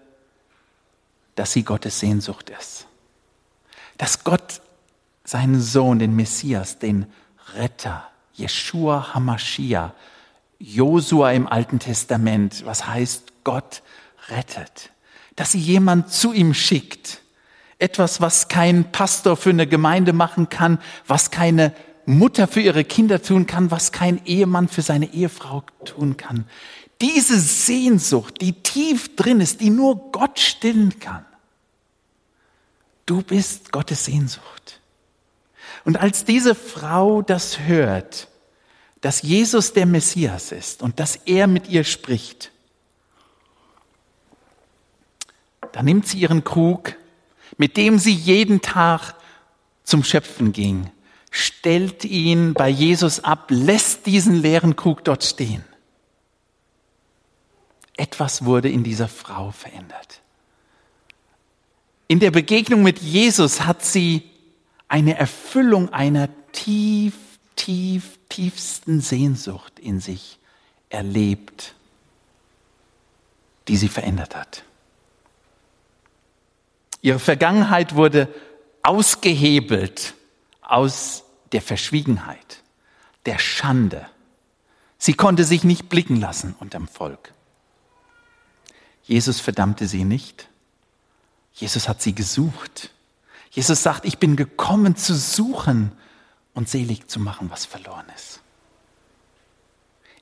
[1.34, 2.86] dass sie Gottes Sehnsucht ist.
[3.96, 4.60] Dass Gott
[5.24, 7.06] seinen Sohn, den Messias, den
[7.54, 9.92] Retter, Jeshua Hamashiach,
[10.58, 13.82] Josua im Alten Testament, was heißt Gott
[14.28, 14.90] rettet.
[15.36, 17.22] Dass sie jemand zu ihm schickt.
[17.78, 21.72] Etwas, was kein Pastor für eine Gemeinde machen kann, was keine
[22.06, 26.46] Mutter für ihre Kinder tun kann, was kein Ehemann für seine Ehefrau tun kann.
[27.00, 31.24] Diese Sehnsucht, die tief drin ist, die nur Gott stillen kann.
[33.06, 34.80] Du bist Gottes Sehnsucht.
[35.84, 38.28] Und als diese Frau das hört,
[39.00, 42.50] dass Jesus der Messias ist und dass er mit ihr spricht,
[45.72, 46.96] dann nimmt sie ihren Krug,
[47.58, 49.14] mit dem sie jeden Tag
[49.82, 50.90] zum Schöpfen ging,
[51.30, 55.64] stellt ihn bei Jesus ab, lässt diesen leeren Krug dort stehen.
[57.96, 60.22] Etwas wurde in dieser Frau verändert.
[62.06, 64.22] In der Begegnung mit Jesus hat sie
[64.86, 67.14] eine Erfüllung einer tief,
[67.56, 70.38] tief, tiefsten Sehnsucht in sich
[70.88, 71.74] erlebt,
[73.66, 74.64] die sie verändert hat.
[77.00, 78.28] Ihre Vergangenheit wurde
[78.82, 80.14] ausgehebelt
[80.62, 82.62] aus der Verschwiegenheit,
[83.26, 84.06] der Schande.
[84.98, 87.32] Sie konnte sich nicht blicken lassen unterm Volk.
[89.04, 90.48] Jesus verdammte sie nicht.
[91.54, 92.90] Jesus hat sie gesucht.
[93.50, 95.92] Jesus sagt, ich bin gekommen zu suchen
[96.52, 98.40] und selig zu machen, was verloren ist.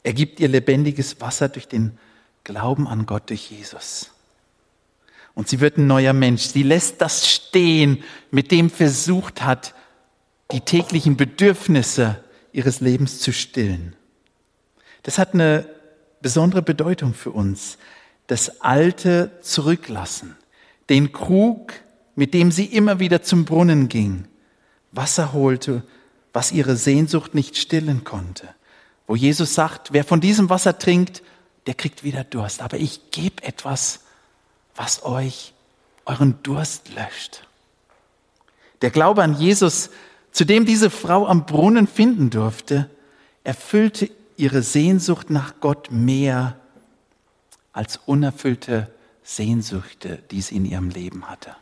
[0.03, 1.99] Er gibt ihr lebendiges Wasser durch den
[2.45, 4.13] Glauben an Gott durch Jesus.
[5.37, 6.45] Und sie wird ein neuer Mensch.
[6.45, 9.75] Sie lässt das stehen, mit dem versucht hat,
[10.51, 13.95] die täglichen Bedürfnisse ihres Lebens zu stillen.
[15.03, 15.69] Das hat eine
[16.23, 17.77] besondere Bedeutung für uns.
[18.29, 20.37] Das Alte zurücklassen,
[20.89, 21.75] den Krug,
[22.15, 24.25] mit dem sie immer wieder zum Brunnen ging,
[24.91, 25.83] Wasser holte,
[26.33, 28.49] was ihre Sehnsucht nicht stillen konnte.
[29.07, 31.23] Wo Jesus sagt, wer von diesem Wasser trinkt,
[31.67, 32.63] der kriegt wieder Durst.
[32.63, 34.06] Aber ich gebe etwas,
[34.77, 35.55] was euch
[36.05, 37.43] euren Durst löscht.
[38.83, 39.91] Der Glaube an Jesus,
[40.31, 42.91] zu dem diese Frau am Brunnen finden durfte,
[43.43, 46.57] erfüllte ihre Sehnsucht nach Gott mehr
[47.73, 48.91] als unerfüllte
[49.23, 51.57] Sehnsüchte, die sie in ihrem Leben hatte.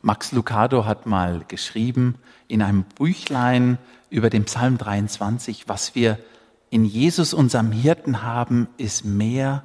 [0.00, 2.16] Max Lucado hat mal geschrieben
[2.48, 3.78] in einem Büchlein
[4.10, 6.18] über den Psalm 23, was wir
[6.70, 9.64] in Jesus, unserem Hirten, haben, ist mehr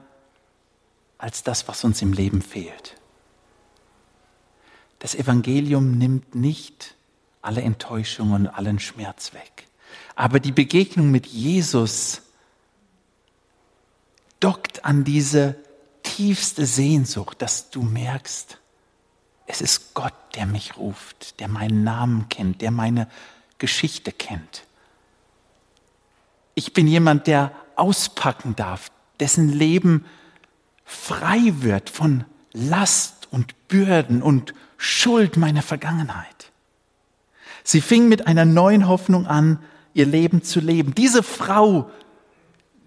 [1.18, 2.96] als das, was uns im Leben fehlt.
[5.00, 6.96] Das Evangelium nimmt nicht
[7.42, 9.68] alle Enttäuschungen und allen Schmerz weg.
[10.16, 12.22] Aber die Begegnung mit Jesus
[14.40, 15.56] dockt an diese
[16.04, 18.60] tiefste Sehnsucht, dass du merkst,
[19.46, 23.08] es ist Gott, der mich ruft, der meinen Namen kennt, der meine
[23.60, 24.64] Geschichte kennt.
[26.54, 30.06] Ich bin jemand, der auspacken darf, dessen Leben
[30.88, 32.24] frei wird von
[32.54, 36.52] Last und Bürden und Schuld meiner Vergangenheit.
[37.64, 39.60] Sie fing mit einer neuen Hoffnung an,
[39.94, 40.96] ihr Leben zu leben.
[40.96, 41.90] Diese Frau,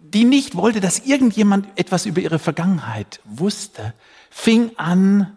[0.00, 3.92] die nicht wollte, dass irgendjemand etwas über ihre Vergangenheit wusste,
[4.30, 5.36] fing an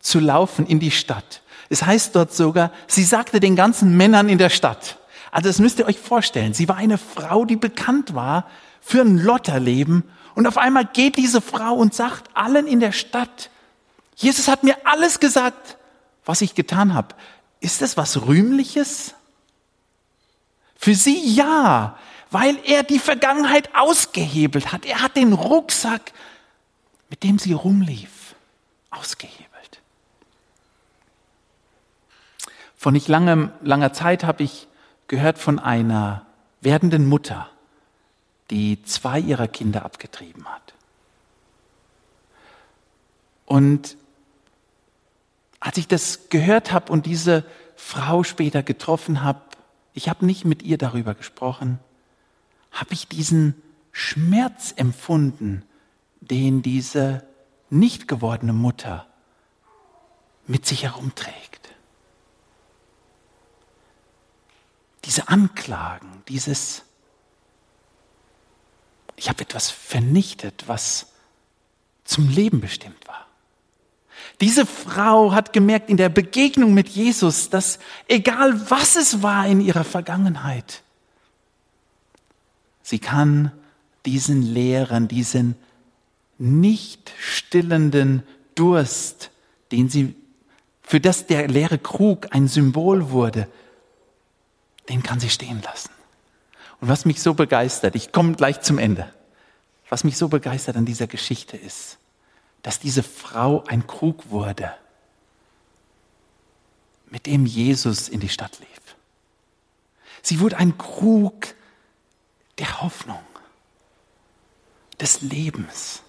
[0.00, 1.42] zu laufen in die Stadt.
[1.68, 4.98] Es heißt dort sogar, sie sagte den ganzen Männern in der Stadt.
[5.30, 6.52] Also das müsst ihr euch vorstellen.
[6.52, 8.48] Sie war eine Frau, die bekannt war
[8.80, 10.02] für ein Lotterleben
[10.34, 13.50] und auf einmal geht diese Frau und sagt allen in der Stadt,
[14.16, 15.76] Jesus hat mir alles gesagt,
[16.24, 17.14] was ich getan habe.
[17.60, 19.14] Ist das was Rühmliches?
[20.76, 21.96] Für sie ja,
[22.30, 24.84] weil er die Vergangenheit ausgehebelt hat.
[24.84, 26.12] Er hat den Rucksack,
[27.10, 28.34] mit dem sie rumlief,
[28.90, 29.80] ausgehebelt.
[32.76, 34.66] Vor nicht langem, langer Zeit habe ich
[35.06, 36.26] gehört von einer
[36.62, 37.48] werdenden Mutter,
[38.52, 40.74] die zwei ihrer Kinder abgetrieben hat.
[43.46, 43.96] Und
[45.58, 49.40] als ich das gehört habe und diese Frau später getroffen habe,
[49.94, 51.78] ich habe nicht mit ihr darüber gesprochen,
[52.70, 53.54] habe ich diesen
[53.90, 55.64] Schmerz empfunden,
[56.20, 57.26] den diese
[57.70, 59.06] nicht gewordene Mutter
[60.46, 61.70] mit sich herumträgt.
[65.06, 66.84] Diese Anklagen, dieses
[69.22, 71.06] ich habe etwas vernichtet, was
[72.02, 73.28] zum Leben bestimmt war.
[74.40, 79.60] Diese Frau hat gemerkt in der Begegnung mit Jesus, dass egal was es war in
[79.60, 80.82] ihrer Vergangenheit,
[82.82, 83.52] sie kann
[84.06, 85.54] diesen Lehren, diesen
[86.36, 88.24] nicht stillenden
[88.56, 89.30] Durst,
[89.70, 90.16] den sie,
[90.82, 93.46] für das der leere Krug ein Symbol wurde,
[94.88, 95.90] den kann sie stehen lassen.
[96.82, 99.14] Und was mich so begeistert, ich komme gleich zum Ende,
[99.88, 101.96] was mich so begeistert an dieser Geschichte ist,
[102.62, 104.74] dass diese Frau ein Krug wurde,
[107.08, 108.96] mit dem Jesus in die Stadt lief.
[110.22, 111.54] Sie wurde ein Krug
[112.58, 113.22] der Hoffnung,
[114.98, 116.02] des Lebens.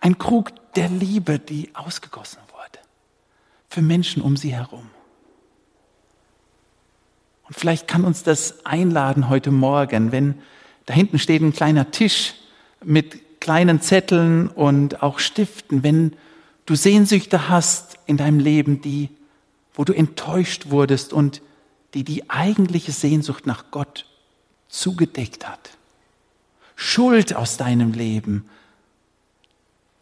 [0.00, 2.80] Ein Krug der Liebe, die ausgegossen wurde
[3.68, 4.90] für Menschen um sie herum.
[7.48, 10.34] Und vielleicht kann uns das einladen heute Morgen, wenn
[10.86, 12.34] da hinten steht ein kleiner Tisch
[12.84, 16.16] mit kleinen Zetteln und auch Stiften, wenn
[16.64, 19.10] du Sehnsüchte hast in deinem Leben, die,
[19.74, 21.42] wo du enttäuscht wurdest und
[21.94, 24.06] die die eigentliche Sehnsucht nach Gott
[24.68, 25.70] zugedeckt hat.
[26.74, 28.48] Schuld aus deinem Leben,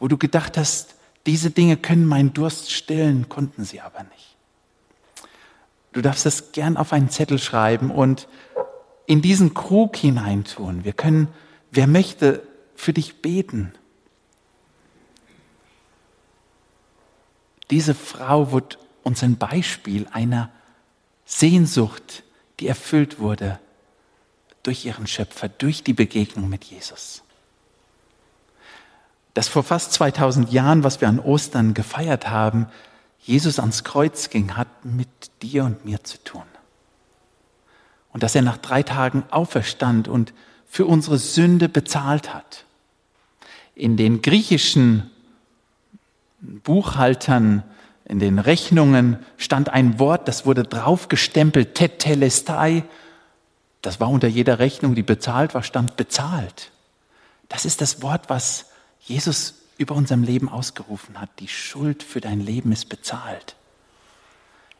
[0.00, 4.33] wo du gedacht hast, diese Dinge können meinen Durst stillen, konnten sie aber nicht.
[5.94, 8.28] Du darfst das gern auf einen Zettel schreiben und
[9.06, 10.84] in diesen Krug hineintun.
[10.84, 11.28] Wir können,
[11.70, 12.42] wer möchte,
[12.74, 13.72] für dich beten.
[17.70, 20.50] Diese Frau wird uns ein Beispiel einer
[21.24, 22.24] Sehnsucht,
[22.58, 23.60] die erfüllt wurde
[24.64, 27.22] durch ihren Schöpfer, durch die Begegnung mit Jesus.
[29.34, 32.66] Das vor fast 2000 Jahren, was wir an Ostern gefeiert haben,
[33.24, 35.08] Jesus ans Kreuz ging, hat mit
[35.42, 36.42] dir und mir zu tun.
[38.12, 40.34] Und dass er nach drei Tagen auferstand und
[40.66, 42.64] für unsere Sünde bezahlt hat.
[43.74, 45.10] In den griechischen
[46.40, 47.64] Buchhaltern,
[48.04, 52.84] in den Rechnungen stand ein Wort, das wurde draufgestempelt, tetelestai.
[53.80, 56.72] Das war unter jeder Rechnung, die bezahlt war, stand bezahlt.
[57.48, 58.66] Das ist das Wort, was
[59.00, 61.28] Jesus über unserem Leben ausgerufen hat.
[61.40, 63.56] Die Schuld für dein Leben ist bezahlt.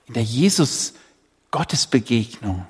[0.07, 2.65] In der Jesus-Gottes-Begegnung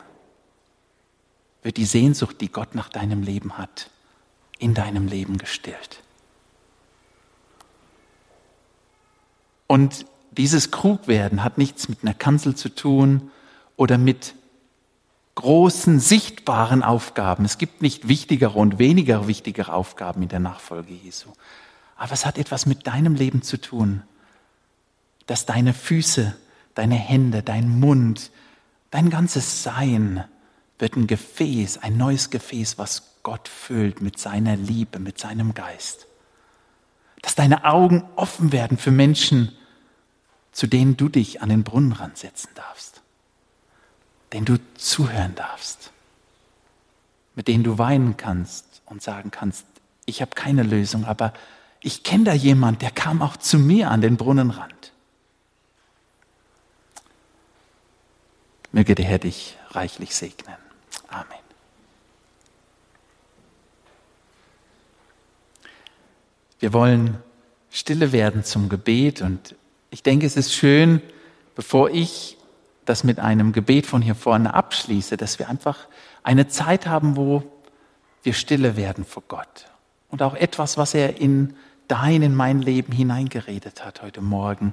[1.63, 3.91] wird die Sehnsucht, die Gott nach deinem Leben hat,
[4.59, 6.01] in deinem Leben gestillt.
[9.67, 13.33] Und dieses Krugwerden hat nichts mit einer Kanzel zu tun
[13.77, 14.35] oder mit
[15.35, 17.45] großen, sichtbaren Aufgaben.
[17.45, 21.31] Es gibt nicht wichtigere und weniger wichtigere Aufgaben in der Nachfolge Jesu.
[21.97, 24.03] Aber es hat etwas mit deinem Leben zu tun,
[25.27, 26.35] dass deine Füße,
[26.75, 28.31] deine Hände, dein Mund,
[28.91, 30.25] dein ganzes Sein
[30.79, 36.07] wird ein Gefäß, ein neues Gefäß, was Gott füllt mit seiner Liebe, mit seinem Geist.
[37.23, 39.53] Dass deine Augen offen werden für Menschen,
[40.53, 43.03] zu denen du dich an den Brunnenrand setzen darfst,
[44.33, 45.91] denen du zuhören darfst,
[47.35, 49.65] mit denen du weinen kannst und sagen kannst,
[50.07, 51.33] ich habe keine Lösung, aber
[51.85, 54.93] ich kenne da jemand, der kam auch zu mir an den Brunnenrand.
[58.73, 60.57] Möge der Herr dich reichlich segnen.
[61.09, 61.27] Amen.
[66.59, 67.19] Wir wollen
[67.71, 69.55] stille werden zum Gebet und
[69.91, 71.03] ich denke, es ist schön,
[71.55, 72.39] bevor ich
[72.87, 75.87] das mit einem Gebet von hier vorne abschließe, dass wir einfach
[76.23, 77.43] eine Zeit haben, wo
[78.23, 79.67] wir stille werden vor Gott.
[80.09, 81.55] Und auch etwas, was er in
[81.89, 84.73] dein, in mein Leben hineingeredet hat heute Morgen,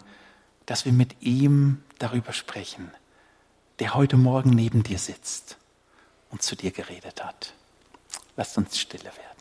[0.65, 2.91] dass wir mit ihm darüber sprechen,
[3.79, 5.57] der heute Morgen neben dir sitzt
[6.29, 7.53] und zu dir geredet hat.
[8.37, 9.40] Lasst uns stille werden.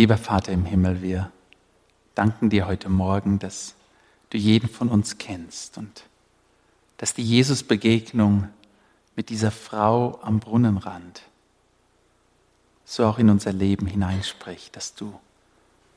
[0.00, 1.30] Lieber Vater im Himmel, wir
[2.14, 3.74] danken dir heute Morgen, dass
[4.30, 6.04] du jeden von uns kennst und
[6.96, 8.48] dass die Jesus-Begegnung
[9.14, 11.20] mit dieser Frau am Brunnenrand
[12.86, 15.12] so auch in unser Leben hineinspricht, dass du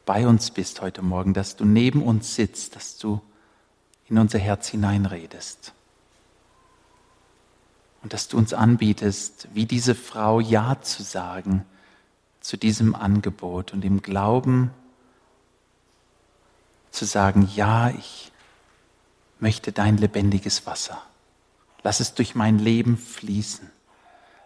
[0.06, 3.22] bei uns bist heute Morgen, dass du neben uns sitzt, dass du
[4.10, 5.72] in unser Herz hineinredest
[8.02, 11.64] und dass du uns anbietest, wie diese Frau Ja zu sagen
[12.44, 14.72] zu diesem Angebot und im Glauben
[16.92, 18.32] zu sagen, ja, ich
[19.40, 21.02] möchte dein lebendiges Wasser.
[21.82, 23.72] Lass es durch mein Leben fließen.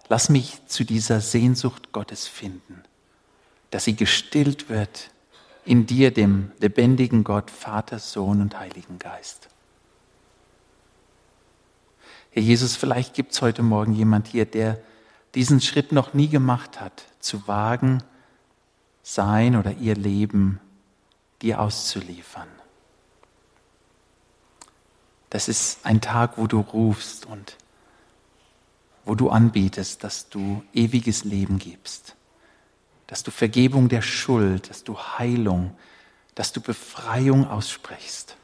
[0.09, 2.83] Lass mich zu dieser Sehnsucht Gottes finden,
[3.71, 5.09] dass sie gestillt wird
[5.65, 9.49] in dir, dem lebendigen Gott, Vater, Sohn und Heiligen Geist.
[12.31, 14.79] Herr Jesus, vielleicht gibt es heute Morgen jemand hier, der
[15.35, 18.03] diesen Schritt noch nie gemacht hat, zu wagen,
[19.03, 20.59] sein oder ihr Leben
[21.41, 22.47] dir auszuliefern.
[25.29, 27.57] Das ist ein Tag, wo du rufst und
[29.05, 32.15] wo du anbietest, dass du ewiges Leben gibst,
[33.07, 35.77] dass du Vergebung der Schuld, dass du Heilung,
[36.35, 38.35] dass du Befreiung aussprichst.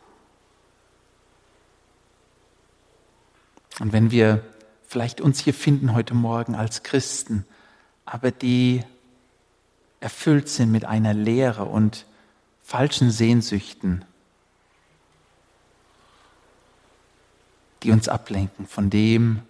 [3.79, 4.43] Und wenn wir
[4.87, 7.45] vielleicht uns hier finden heute Morgen als Christen,
[8.05, 8.83] aber die
[9.99, 12.05] erfüllt sind mit einer Leere und
[12.61, 14.03] falschen Sehnsüchten,
[17.83, 19.41] die uns ablenken von dem,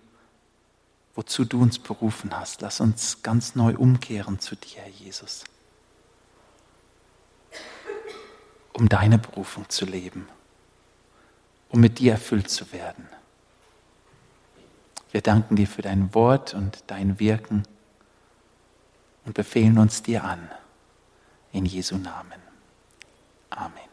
[1.15, 2.61] wozu du uns berufen hast.
[2.61, 5.43] Lass uns ganz neu umkehren zu dir, Herr Jesus,
[8.73, 10.27] um deine Berufung zu leben,
[11.69, 13.07] um mit dir erfüllt zu werden.
[15.11, 17.63] Wir danken dir für dein Wort und dein Wirken
[19.26, 20.49] und befehlen uns dir an.
[21.51, 22.41] In Jesu Namen.
[23.49, 23.92] Amen.